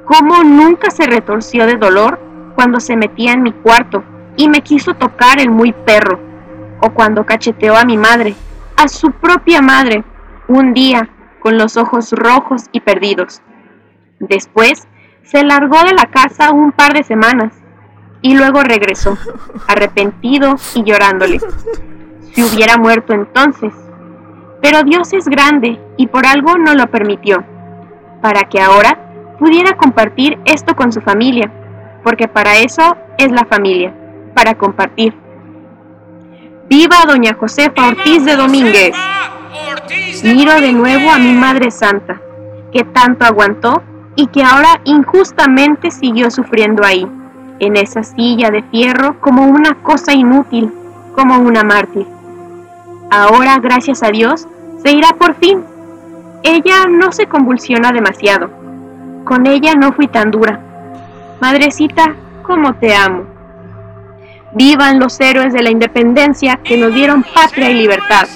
¿Cómo 0.04 0.42
nunca 0.42 0.90
se 0.90 1.06
retorció 1.06 1.66
de 1.66 1.76
dolor 1.76 2.20
cuando 2.54 2.80
se 2.80 2.96
metía 2.96 3.32
en 3.32 3.42
mi 3.42 3.52
cuarto 3.52 4.02
y 4.36 4.48
me 4.48 4.60
quiso 4.60 4.94
tocar 4.94 5.40
el 5.40 5.50
muy 5.50 5.72
perro? 5.72 6.18
O 6.82 6.90
cuando 6.90 7.24
cacheteó 7.24 7.76
a 7.76 7.84
mi 7.84 7.96
madre, 7.96 8.34
a 8.76 8.88
su 8.88 9.10
propia 9.12 9.62
madre, 9.62 10.04
un 10.48 10.74
día 10.74 11.08
con 11.40 11.58
los 11.58 11.76
ojos 11.76 12.12
rojos 12.12 12.66
y 12.72 12.80
perdidos. 12.80 13.42
Después 14.20 14.86
se 15.22 15.42
largó 15.42 15.82
de 15.84 15.94
la 15.94 16.06
casa 16.06 16.52
un 16.52 16.72
par 16.72 16.92
de 16.92 17.02
semanas 17.02 17.54
y 18.22 18.36
luego 18.36 18.62
regresó, 18.62 19.16
arrepentido 19.66 20.56
y 20.74 20.84
llorándole. 20.84 21.40
Si 22.32 22.42
hubiera 22.42 22.76
muerto 22.76 23.12
entonces. 23.12 23.72
Pero 24.62 24.82
Dios 24.82 25.12
es 25.12 25.26
grande 25.26 25.80
y 25.96 26.06
por 26.06 26.26
algo 26.26 26.58
no 26.58 26.74
lo 26.74 26.86
permitió, 26.88 27.42
para 28.20 28.44
que 28.44 28.60
ahora 28.60 29.36
pudiera 29.38 29.76
compartir 29.76 30.38
esto 30.44 30.76
con 30.76 30.92
su 30.92 31.00
familia, 31.00 31.50
porque 32.04 32.28
para 32.28 32.58
eso 32.58 32.96
es 33.16 33.32
la 33.32 33.46
familia, 33.46 33.94
para 34.34 34.54
compartir. 34.56 35.14
¡Viva 36.68 37.04
doña 37.06 37.34
Josefa 37.34 37.88
Ortiz 37.88 38.24
de 38.24 38.36
Domínguez! 38.36 38.94
Miro 40.22 40.60
de 40.60 40.72
nuevo 40.72 41.10
a 41.10 41.18
mi 41.18 41.32
Madre 41.32 41.70
Santa, 41.70 42.20
que 42.72 42.84
tanto 42.84 43.24
aguantó 43.24 43.82
y 44.16 44.26
que 44.26 44.42
ahora 44.42 44.80
injustamente 44.84 45.90
siguió 45.90 46.30
sufriendo 46.30 46.84
ahí, 46.84 47.06
en 47.58 47.76
esa 47.76 48.02
silla 48.02 48.50
de 48.50 48.62
fierro 48.64 49.18
como 49.20 49.46
una 49.46 49.74
cosa 49.82 50.12
inútil, 50.12 50.72
como 51.14 51.38
una 51.38 51.62
mártir. 51.62 52.06
Ahora, 53.10 53.58
gracias 53.58 54.02
a 54.02 54.10
Dios, 54.10 54.46
se 54.82 54.92
irá 54.92 55.08
por 55.18 55.34
fin. 55.34 55.64
Ella 56.42 56.86
no 56.88 57.12
se 57.12 57.26
convulsiona 57.26 57.92
demasiado. 57.92 58.50
Con 59.24 59.46
ella 59.46 59.74
no 59.74 59.92
fui 59.92 60.06
tan 60.06 60.30
dura. 60.30 60.60
Madrecita, 61.40 62.14
cómo 62.42 62.74
te 62.74 62.94
amo. 62.94 63.24
Vivan 64.54 64.98
los 64.98 65.20
héroes 65.20 65.52
de 65.52 65.62
la 65.62 65.70
independencia 65.70 66.58
que 66.62 66.76
nos 66.76 66.94
dieron 66.94 67.24
patria 67.34 67.70
y 67.70 67.74
libertad. 67.74 68.26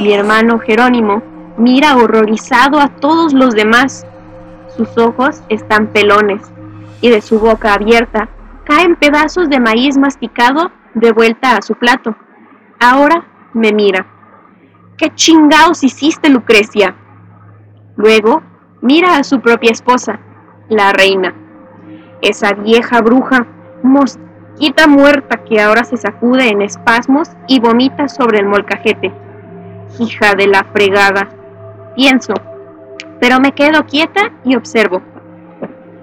Mi 0.00 0.14
hermano 0.14 0.58
Jerónimo 0.60 1.22
mira 1.58 1.94
horrorizado 1.94 2.80
a 2.80 2.88
todos 2.88 3.34
los 3.34 3.54
demás. 3.54 4.06
Sus 4.74 4.96
ojos 4.96 5.42
están 5.50 5.88
pelones 5.88 6.40
y 7.02 7.10
de 7.10 7.20
su 7.20 7.38
boca 7.38 7.74
abierta 7.74 8.30
caen 8.64 8.96
pedazos 8.96 9.50
de 9.50 9.60
maíz 9.60 9.98
masticado 9.98 10.72
de 10.94 11.12
vuelta 11.12 11.54
a 11.54 11.60
su 11.60 11.74
plato. 11.74 12.16
Ahora 12.80 13.26
me 13.52 13.72
mira. 13.72 14.06
¿Qué 14.96 15.14
chingados 15.14 15.84
hiciste, 15.84 16.30
Lucrecia? 16.30 16.94
Luego 17.96 18.42
mira 18.80 19.18
a 19.18 19.22
su 19.22 19.42
propia 19.42 19.70
esposa, 19.70 20.18
la 20.70 20.94
reina. 20.94 21.34
Esa 22.22 22.54
vieja 22.54 23.02
bruja, 23.02 23.46
mosquita 23.82 24.86
muerta 24.86 25.44
que 25.44 25.60
ahora 25.60 25.84
se 25.84 25.98
sacude 25.98 26.48
en 26.48 26.62
espasmos 26.62 27.28
y 27.46 27.60
vomita 27.60 28.08
sobre 28.08 28.38
el 28.38 28.46
molcajete 28.46 29.12
hija 29.98 30.34
de 30.34 30.46
la 30.46 30.64
fregada. 30.64 31.28
Pienso, 31.94 32.34
pero 33.20 33.40
me 33.40 33.52
quedo 33.52 33.84
quieta 33.86 34.32
y 34.44 34.56
observo. 34.56 35.02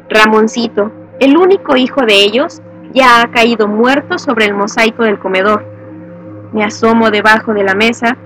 Ramoncito, 0.09 0.91
el 1.19 1.37
único 1.37 1.75
hijo 1.75 2.01
de 2.01 2.23
ellos, 2.23 2.61
ya 2.93 3.21
ha 3.21 3.31
caído 3.31 3.67
muerto 3.67 4.17
sobre 4.17 4.45
el 4.45 4.53
mosaico 4.53 5.03
del 5.03 5.19
comedor. 5.19 5.65
Me 6.53 6.63
asomo 6.63 7.11
debajo 7.11 7.53
de 7.53 7.63
la 7.63 7.75
mesa 7.75 8.17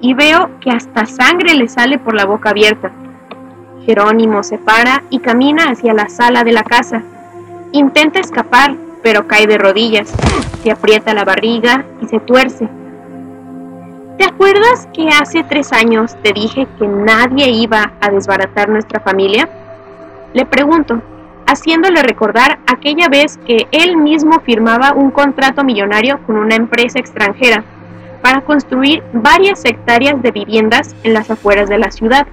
y 0.00 0.14
veo 0.14 0.50
que 0.60 0.70
hasta 0.70 1.06
sangre 1.06 1.54
le 1.54 1.68
sale 1.68 1.98
por 1.98 2.14
la 2.14 2.26
boca 2.26 2.50
abierta. 2.50 2.90
Jerónimo 3.86 4.42
se 4.42 4.58
para 4.58 5.04
y 5.10 5.20
camina 5.20 5.70
hacia 5.70 5.94
la 5.94 6.08
sala 6.08 6.44
de 6.44 6.52
la 6.52 6.62
casa. 6.62 7.02
Intenta 7.72 8.20
escapar, 8.20 8.74
pero 9.02 9.26
cae 9.26 9.46
de 9.46 9.56
rodillas, 9.56 10.12
se 10.62 10.70
aprieta 10.70 11.14
la 11.14 11.24
barriga 11.24 11.84
y 12.02 12.06
se 12.06 12.20
tuerce. 12.20 12.68
¿Te 14.20 14.26
acuerdas 14.26 14.86
que 14.92 15.08
hace 15.08 15.42
tres 15.44 15.72
años 15.72 16.14
te 16.22 16.34
dije 16.34 16.68
que 16.78 16.86
nadie 16.86 17.48
iba 17.48 17.94
a 18.02 18.10
desbaratar 18.10 18.68
nuestra 18.68 19.00
familia? 19.00 19.48
Le 20.34 20.44
pregunto, 20.44 21.00
haciéndole 21.46 22.02
recordar 22.02 22.58
aquella 22.66 23.08
vez 23.08 23.38
que 23.46 23.66
él 23.72 23.96
mismo 23.96 24.38
firmaba 24.40 24.92
un 24.92 25.10
contrato 25.10 25.64
millonario 25.64 26.20
con 26.26 26.36
una 26.36 26.54
empresa 26.54 26.98
extranjera 26.98 27.64
para 28.20 28.42
construir 28.42 29.02
varias 29.14 29.64
hectáreas 29.64 30.20
de 30.20 30.32
viviendas 30.32 30.94
en 31.02 31.14
las 31.14 31.30
afueras 31.30 31.70
de 31.70 31.78
la 31.78 31.90
ciudad, 31.90 32.26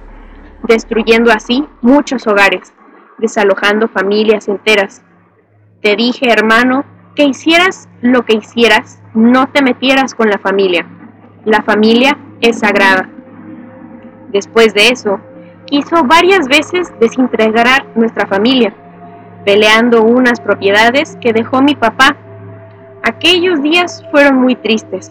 destruyendo 0.64 1.32
así 1.32 1.64
muchos 1.80 2.26
hogares, 2.26 2.74
desalojando 3.16 3.88
familias 3.88 4.46
enteras. 4.48 5.00
Te 5.80 5.96
dije, 5.96 6.30
hermano, 6.30 6.84
que 7.14 7.24
hicieras 7.24 7.88
lo 8.02 8.26
que 8.26 8.34
hicieras, 8.34 9.00
no 9.14 9.48
te 9.48 9.62
metieras 9.62 10.14
con 10.14 10.28
la 10.28 10.36
familia 10.36 10.86
la 11.48 11.62
familia 11.62 12.16
es 12.40 12.58
sagrada. 12.58 13.08
Después 14.28 14.74
de 14.74 14.88
eso, 14.88 15.18
quiso 15.64 16.04
varias 16.04 16.46
veces 16.46 16.92
desintegrar 17.00 17.86
nuestra 17.94 18.26
familia, 18.26 18.74
peleando 19.44 20.02
unas 20.02 20.40
propiedades 20.40 21.16
que 21.20 21.32
dejó 21.32 21.62
mi 21.62 21.74
papá. 21.74 22.16
Aquellos 23.02 23.62
días 23.62 24.04
fueron 24.10 24.36
muy 24.36 24.56
tristes. 24.56 25.10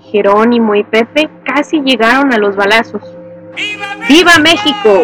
Jerónimo 0.00 0.74
y 0.74 0.84
Pepe 0.84 1.28
casi 1.44 1.82
llegaron 1.82 2.32
a 2.32 2.38
los 2.38 2.56
balazos. 2.56 3.02
¡Viva 4.08 4.38
México! 4.38 5.02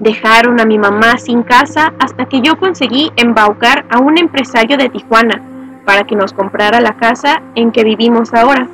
Dejaron 0.00 0.58
a 0.60 0.64
mi 0.64 0.78
mamá 0.78 1.16
sin 1.18 1.44
casa 1.44 1.92
hasta 2.00 2.24
que 2.24 2.40
yo 2.40 2.58
conseguí 2.58 3.12
embaucar 3.14 3.84
a 3.88 4.00
un 4.00 4.18
empresario 4.18 4.76
de 4.76 4.88
Tijuana 4.88 5.40
para 5.84 6.04
que 6.04 6.16
nos 6.16 6.32
comprara 6.32 6.80
la 6.80 6.96
casa 6.96 7.40
en 7.54 7.70
que 7.70 7.84
vivimos 7.84 8.34
ahora. 8.34 8.66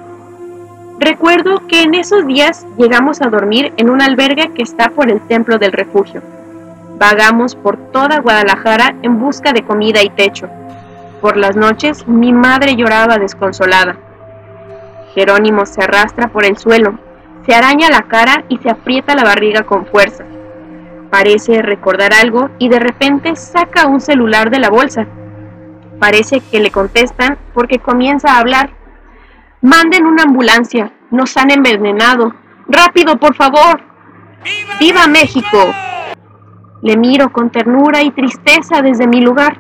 Recuerdo 1.00 1.64
que 1.68 1.82
en 1.82 1.94
esos 1.94 2.26
días 2.26 2.66
llegamos 2.76 3.22
a 3.22 3.28
dormir 3.28 3.72
en 3.76 3.88
un 3.88 4.02
albergue 4.02 4.50
que 4.52 4.62
está 4.62 4.90
por 4.90 5.10
el 5.10 5.20
Templo 5.20 5.56
del 5.58 5.70
Refugio. 5.70 6.22
Vagamos 6.98 7.54
por 7.54 7.76
toda 7.76 8.18
Guadalajara 8.18 8.96
en 9.02 9.20
busca 9.20 9.52
de 9.52 9.62
comida 9.62 10.02
y 10.02 10.10
techo. 10.10 10.48
Por 11.20 11.36
las 11.36 11.54
noches 11.54 12.08
mi 12.08 12.32
madre 12.32 12.74
lloraba 12.74 13.18
desconsolada. 13.18 13.96
Jerónimo 15.14 15.66
se 15.66 15.82
arrastra 15.82 16.28
por 16.28 16.44
el 16.44 16.58
suelo, 16.58 16.98
se 17.46 17.54
araña 17.54 17.88
la 17.90 18.02
cara 18.02 18.44
y 18.48 18.58
se 18.58 18.68
aprieta 18.68 19.14
la 19.14 19.22
barriga 19.22 19.62
con 19.62 19.86
fuerza. 19.86 20.24
Parece 21.10 21.62
recordar 21.62 22.12
algo 22.12 22.50
y 22.58 22.68
de 22.68 22.80
repente 22.80 23.36
saca 23.36 23.86
un 23.86 24.00
celular 24.00 24.50
de 24.50 24.58
la 24.58 24.68
bolsa. 24.68 25.06
Parece 26.00 26.40
que 26.40 26.58
le 26.58 26.72
contestan 26.72 27.38
porque 27.54 27.78
comienza 27.78 28.32
a 28.32 28.40
hablar. 28.40 28.70
Manden 29.60 30.06
una 30.06 30.22
ambulancia, 30.22 30.92
nos 31.10 31.36
han 31.36 31.50
envenenado. 31.50 32.34
Rápido, 32.68 33.16
por 33.18 33.34
favor. 33.34 33.80
¡Viva 34.78 35.06
México! 35.06 35.58
Le 36.82 36.96
miro 36.96 37.32
con 37.32 37.50
ternura 37.50 38.02
y 38.02 38.10
tristeza 38.10 38.82
desde 38.82 39.08
mi 39.08 39.20
lugar. 39.20 39.58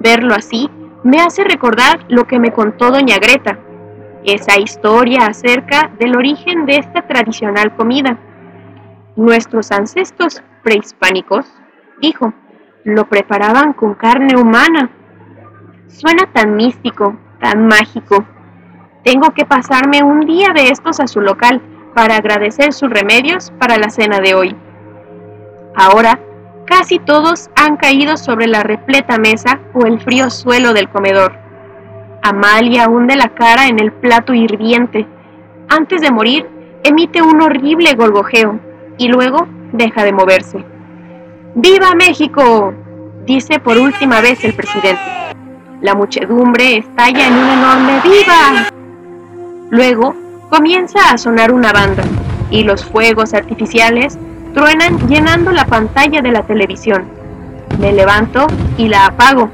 Verlo 0.00 0.34
así 0.34 0.70
me 1.06 1.20
hace 1.20 1.44
recordar 1.44 2.04
lo 2.08 2.26
que 2.26 2.40
me 2.40 2.52
contó 2.52 2.90
doña 2.90 3.16
Greta, 3.18 3.58
esa 4.24 4.58
historia 4.58 5.26
acerca 5.26 5.88
del 6.00 6.16
origen 6.16 6.66
de 6.66 6.76
esta 6.76 7.06
tradicional 7.06 7.76
comida. 7.76 8.18
Nuestros 9.14 9.70
ancestros 9.70 10.42
prehispánicos, 10.64 11.46
dijo, 12.00 12.34
lo 12.82 13.08
preparaban 13.08 13.72
con 13.72 13.94
carne 13.94 14.36
humana. 14.36 14.90
Suena 15.86 16.26
tan 16.32 16.56
místico, 16.56 17.16
tan 17.40 17.66
mágico. 17.68 18.24
Tengo 19.06 19.30
que 19.30 19.46
pasarme 19.46 20.02
un 20.02 20.26
día 20.26 20.48
de 20.52 20.70
estos 20.70 20.98
a 20.98 21.06
su 21.06 21.20
local 21.20 21.62
para 21.94 22.16
agradecer 22.16 22.72
sus 22.72 22.90
remedios 22.90 23.52
para 23.56 23.78
la 23.78 23.88
cena 23.88 24.18
de 24.18 24.34
hoy. 24.34 24.56
Ahora, 25.76 26.18
casi 26.64 26.98
todos 26.98 27.48
han 27.54 27.76
caído 27.76 28.16
sobre 28.16 28.48
la 28.48 28.64
repleta 28.64 29.16
mesa 29.16 29.60
o 29.74 29.86
el 29.86 30.00
frío 30.00 30.28
suelo 30.28 30.72
del 30.72 30.88
comedor. 30.88 31.38
Amalia 32.20 32.88
hunde 32.88 33.14
la 33.14 33.28
cara 33.28 33.68
en 33.68 33.78
el 33.78 33.92
plato 33.92 34.34
hirviente. 34.34 35.06
Antes 35.68 36.00
de 36.00 36.10
morir, 36.10 36.48
emite 36.82 37.22
un 37.22 37.40
horrible 37.40 37.94
gorgojeo 37.94 38.58
y 38.98 39.06
luego 39.06 39.46
deja 39.70 40.02
de 40.02 40.12
moverse. 40.12 40.64
¡Viva 41.54 41.94
México! 41.94 42.74
dice 43.24 43.60
por 43.60 43.78
última 43.78 44.20
vez 44.20 44.42
el 44.42 44.54
presidente. 44.54 45.00
La 45.80 45.94
muchedumbre 45.94 46.78
estalla 46.78 47.28
en 47.28 47.34
un 47.34 47.50
enorme 47.50 48.00
¡Viva! 48.02 48.75
Luego 49.70 50.14
comienza 50.48 51.10
a 51.10 51.18
sonar 51.18 51.52
una 51.52 51.72
banda 51.72 52.04
y 52.50 52.62
los 52.62 52.84
fuegos 52.84 53.34
artificiales 53.34 54.18
truenan 54.54 55.08
llenando 55.08 55.50
la 55.50 55.66
pantalla 55.66 56.22
de 56.22 56.30
la 56.30 56.42
televisión. 56.42 57.04
Me 57.80 57.92
levanto 57.92 58.46
y 58.78 58.88
la 58.88 59.06
apago. 59.06 59.50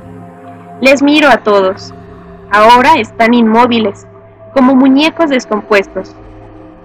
Les 0.81 1.03
miro 1.03 1.29
a 1.29 1.39
todos. 1.39 1.95
Ahora 2.51 2.95
están 2.99 3.33
inmóviles, 3.33 4.07
como 4.53 4.75
muñecos 4.75 5.31
descompuestos, 5.31 6.15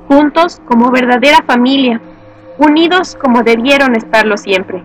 juntos 0.08 0.62
como 0.66 0.90
verdadera 0.90 1.44
familia, 1.46 2.00
unidos 2.58 3.18
como 3.20 3.44
debieron 3.44 3.96
estarlo 3.96 4.38
siempre. 4.38 4.82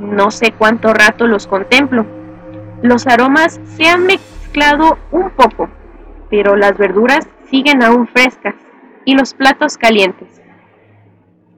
No 0.00 0.32
sé 0.32 0.52
cuánto 0.52 0.92
rato 0.92 1.28
los 1.28 1.46
contemplo. 1.46 2.04
Los 2.82 3.06
aromas 3.06 3.60
se 3.76 3.86
han 3.86 4.04
mezclado 4.06 4.98
un 5.12 5.30
poco, 5.30 5.68
pero 6.28 6.56
las 6.56 6.76
verduras 6.76 7.28
siguen 7.54 7.84
aún 7.84 8.08
frescas 8.08 8.56
y 9.04 9.14
los 9.14 9.32
platos 9.32 9.78
calientes. 9.78 10.42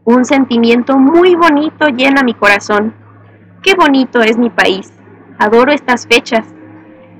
Un 0.04 0.26
sentimiento 0.26 0.98
muy 0.98 1.34
bonito 1.34 1.86
llena 1.86 2.22
mi 2.22 2.34
corazón. 2.34 2.92
Qué 3.62 3.72
bonito 3.74 4.20
es 4.20 4.36
mi 4.36 4.50
país. 4.50 4.92
Adoro 5.38 5.72
estas 5.72 6.06
fechas, 6.06 6.44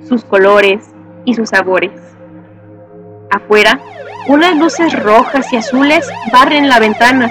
sus 0.07 0.27
colores 0.27 0.90
y 1.24 1.33
sus 1.33 1.48
sabores. 1.48 1.98
Afuera, 3.31 3.81
unas 4.29 4.55
luces 4.59 4.92
rojas 5.03 5.50
y 5.55 5.57
azules 5.57 6.07
barren 6.31 6.68
la 6.68 6.79
ventana 6.79 7.31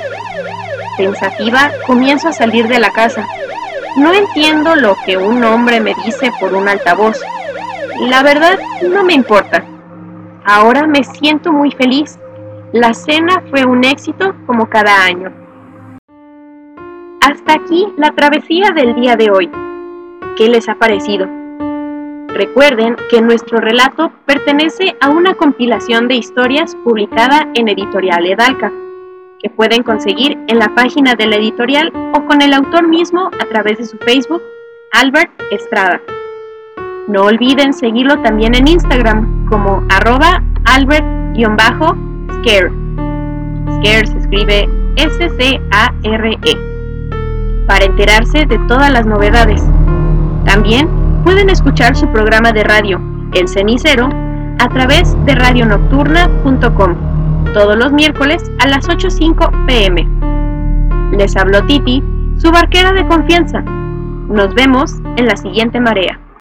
Pensativa, 0.97 1.69
comienzo 1.85 2.29
a 2.29 2.33
salir 2.33 2.67
de 2.67 2.79
la 2.79 2.89
casa. 2.89 3.27
No 3.97 4.15
entiendo 4.15 4.75
lo 4.75 4.97
que 5.05 5.17
un 5.17 5.43
hombre 5.43 5.79
me 5.79 5.93
dice 6.03 6.31
por 6.39 6.55
un 6.55 6.67
altavoz. 6.67 7.21
La 7.99 8.23
verdad, 8.23 8.57
no 8.81 9.03
me 9.03 9.13
importa. 9.13 9.63
Ahora 10.47 10.85
me 10.85 11.03
siento 11.03 11.51
muy 11.51 11.71
feliz. 11.71 12.19
La 12.71 12.93
cena 12.93 13.41
fue 13.49 13.65
un 13.65 13.83
éxito 13.83 14.35
como 14.45 14.69
cada 14.69 15.03
año. 15.03 15.31
Hasta 17.19 17.53
aquí 17.53 17.87
la 17.97 18.11
travesía 18.11 18.69
del 18.69 18.93
día 18.93 19.15
de 19.15 19.31
hoy. 19.31 19.49
¿Qué 20.37 20.47
les 20.47 20.69
ha 20.69 20.75
parecido? 20.75 21.27
Recuerden 22.27 22.95
que 23.09 23.23
nuestro 23.23 23.57
relato 23.57 24.11
pertenece 24.27 24.95
a 25.01 25.09
una 25.09 25.33
compilación 25.33 26.07
de 26.07 26.15
historias 26.15 26.75
publicada 26.83 27.47
en 27.55 27.67
Editorial 27.67 28.27
Edalca 28.27 28.71
que 29.41 29.49
pueden 29.49 29.81
conseguir 29.81 30.37
en 30.47 30.59
la 30.59 30.75
página 30.75 31.15
de 31.15 31.25
la 31.25 31.37
editorial 31.37 31.91
o 32.13 32.23
con 32.25 32.43
el 32.43 32.53
autor 32.53 32.87
mismo 32.87 33.31
a 33.39 33.45
través 33.45 33.79
de 33.79 33.85
su 33.85 33.97
Facebook, 33.97 34.43
Albert 34.91 35.31
Estrada. 35.49 36.01
No 37.07 37.23
olviden 37.23 37.73
seguirlo 37.73 38.19
también 38.21 38.53
en 38.53 38.67
Instagram 38.67 39.34
como 39.49 39.83
arroba 39.89 40.41
albert-scare. 40.65 42.71
Scare 43.77 44.07
se 44.07 44.17
escribe 44.17 44.69
S-C-A-R-E. 44.95 46.57
Para 47.67 47.85
enterarse 47.85 48.45
de 48.45 48.59
todas 48.67 48.91
las 48.91 49.05
novedades. 49.05 49.63
También 50.45 50.89
pueden 51.23 51.49
escuchar 51.49 51.95
su 51.95 52.07
programa 52.11 52.51
de 52.51 52.63
radio, 52.63 52.99
El 53.33 53.47
Cenicero, 53.47 54.09
a 54.59 54.69
través 54.69 55.15
de 55.25 55.35
radionocturna.com 55.35 57.15
todos 57.55 57.77
los 57.77 57.93
miércoles 57.93 58.51
a 58.59 58.67
las 58.67 58.87
8.05 58.87 59.65
pm. 59.65 60.05
Les 61.17 61.35
habló 61.37 61.65
Titi, 61.65 62.03
su 62.37 62.51
barquera 62.51 62.91
de 62.91 63.07
confianza. 63.07 63.61
Nos 63.61 64.53
vemos 64.53 64.95
en 65.15 65.25
la 65.25 65.37
siguiente 65.37 65.79
marea. 65.79 66.19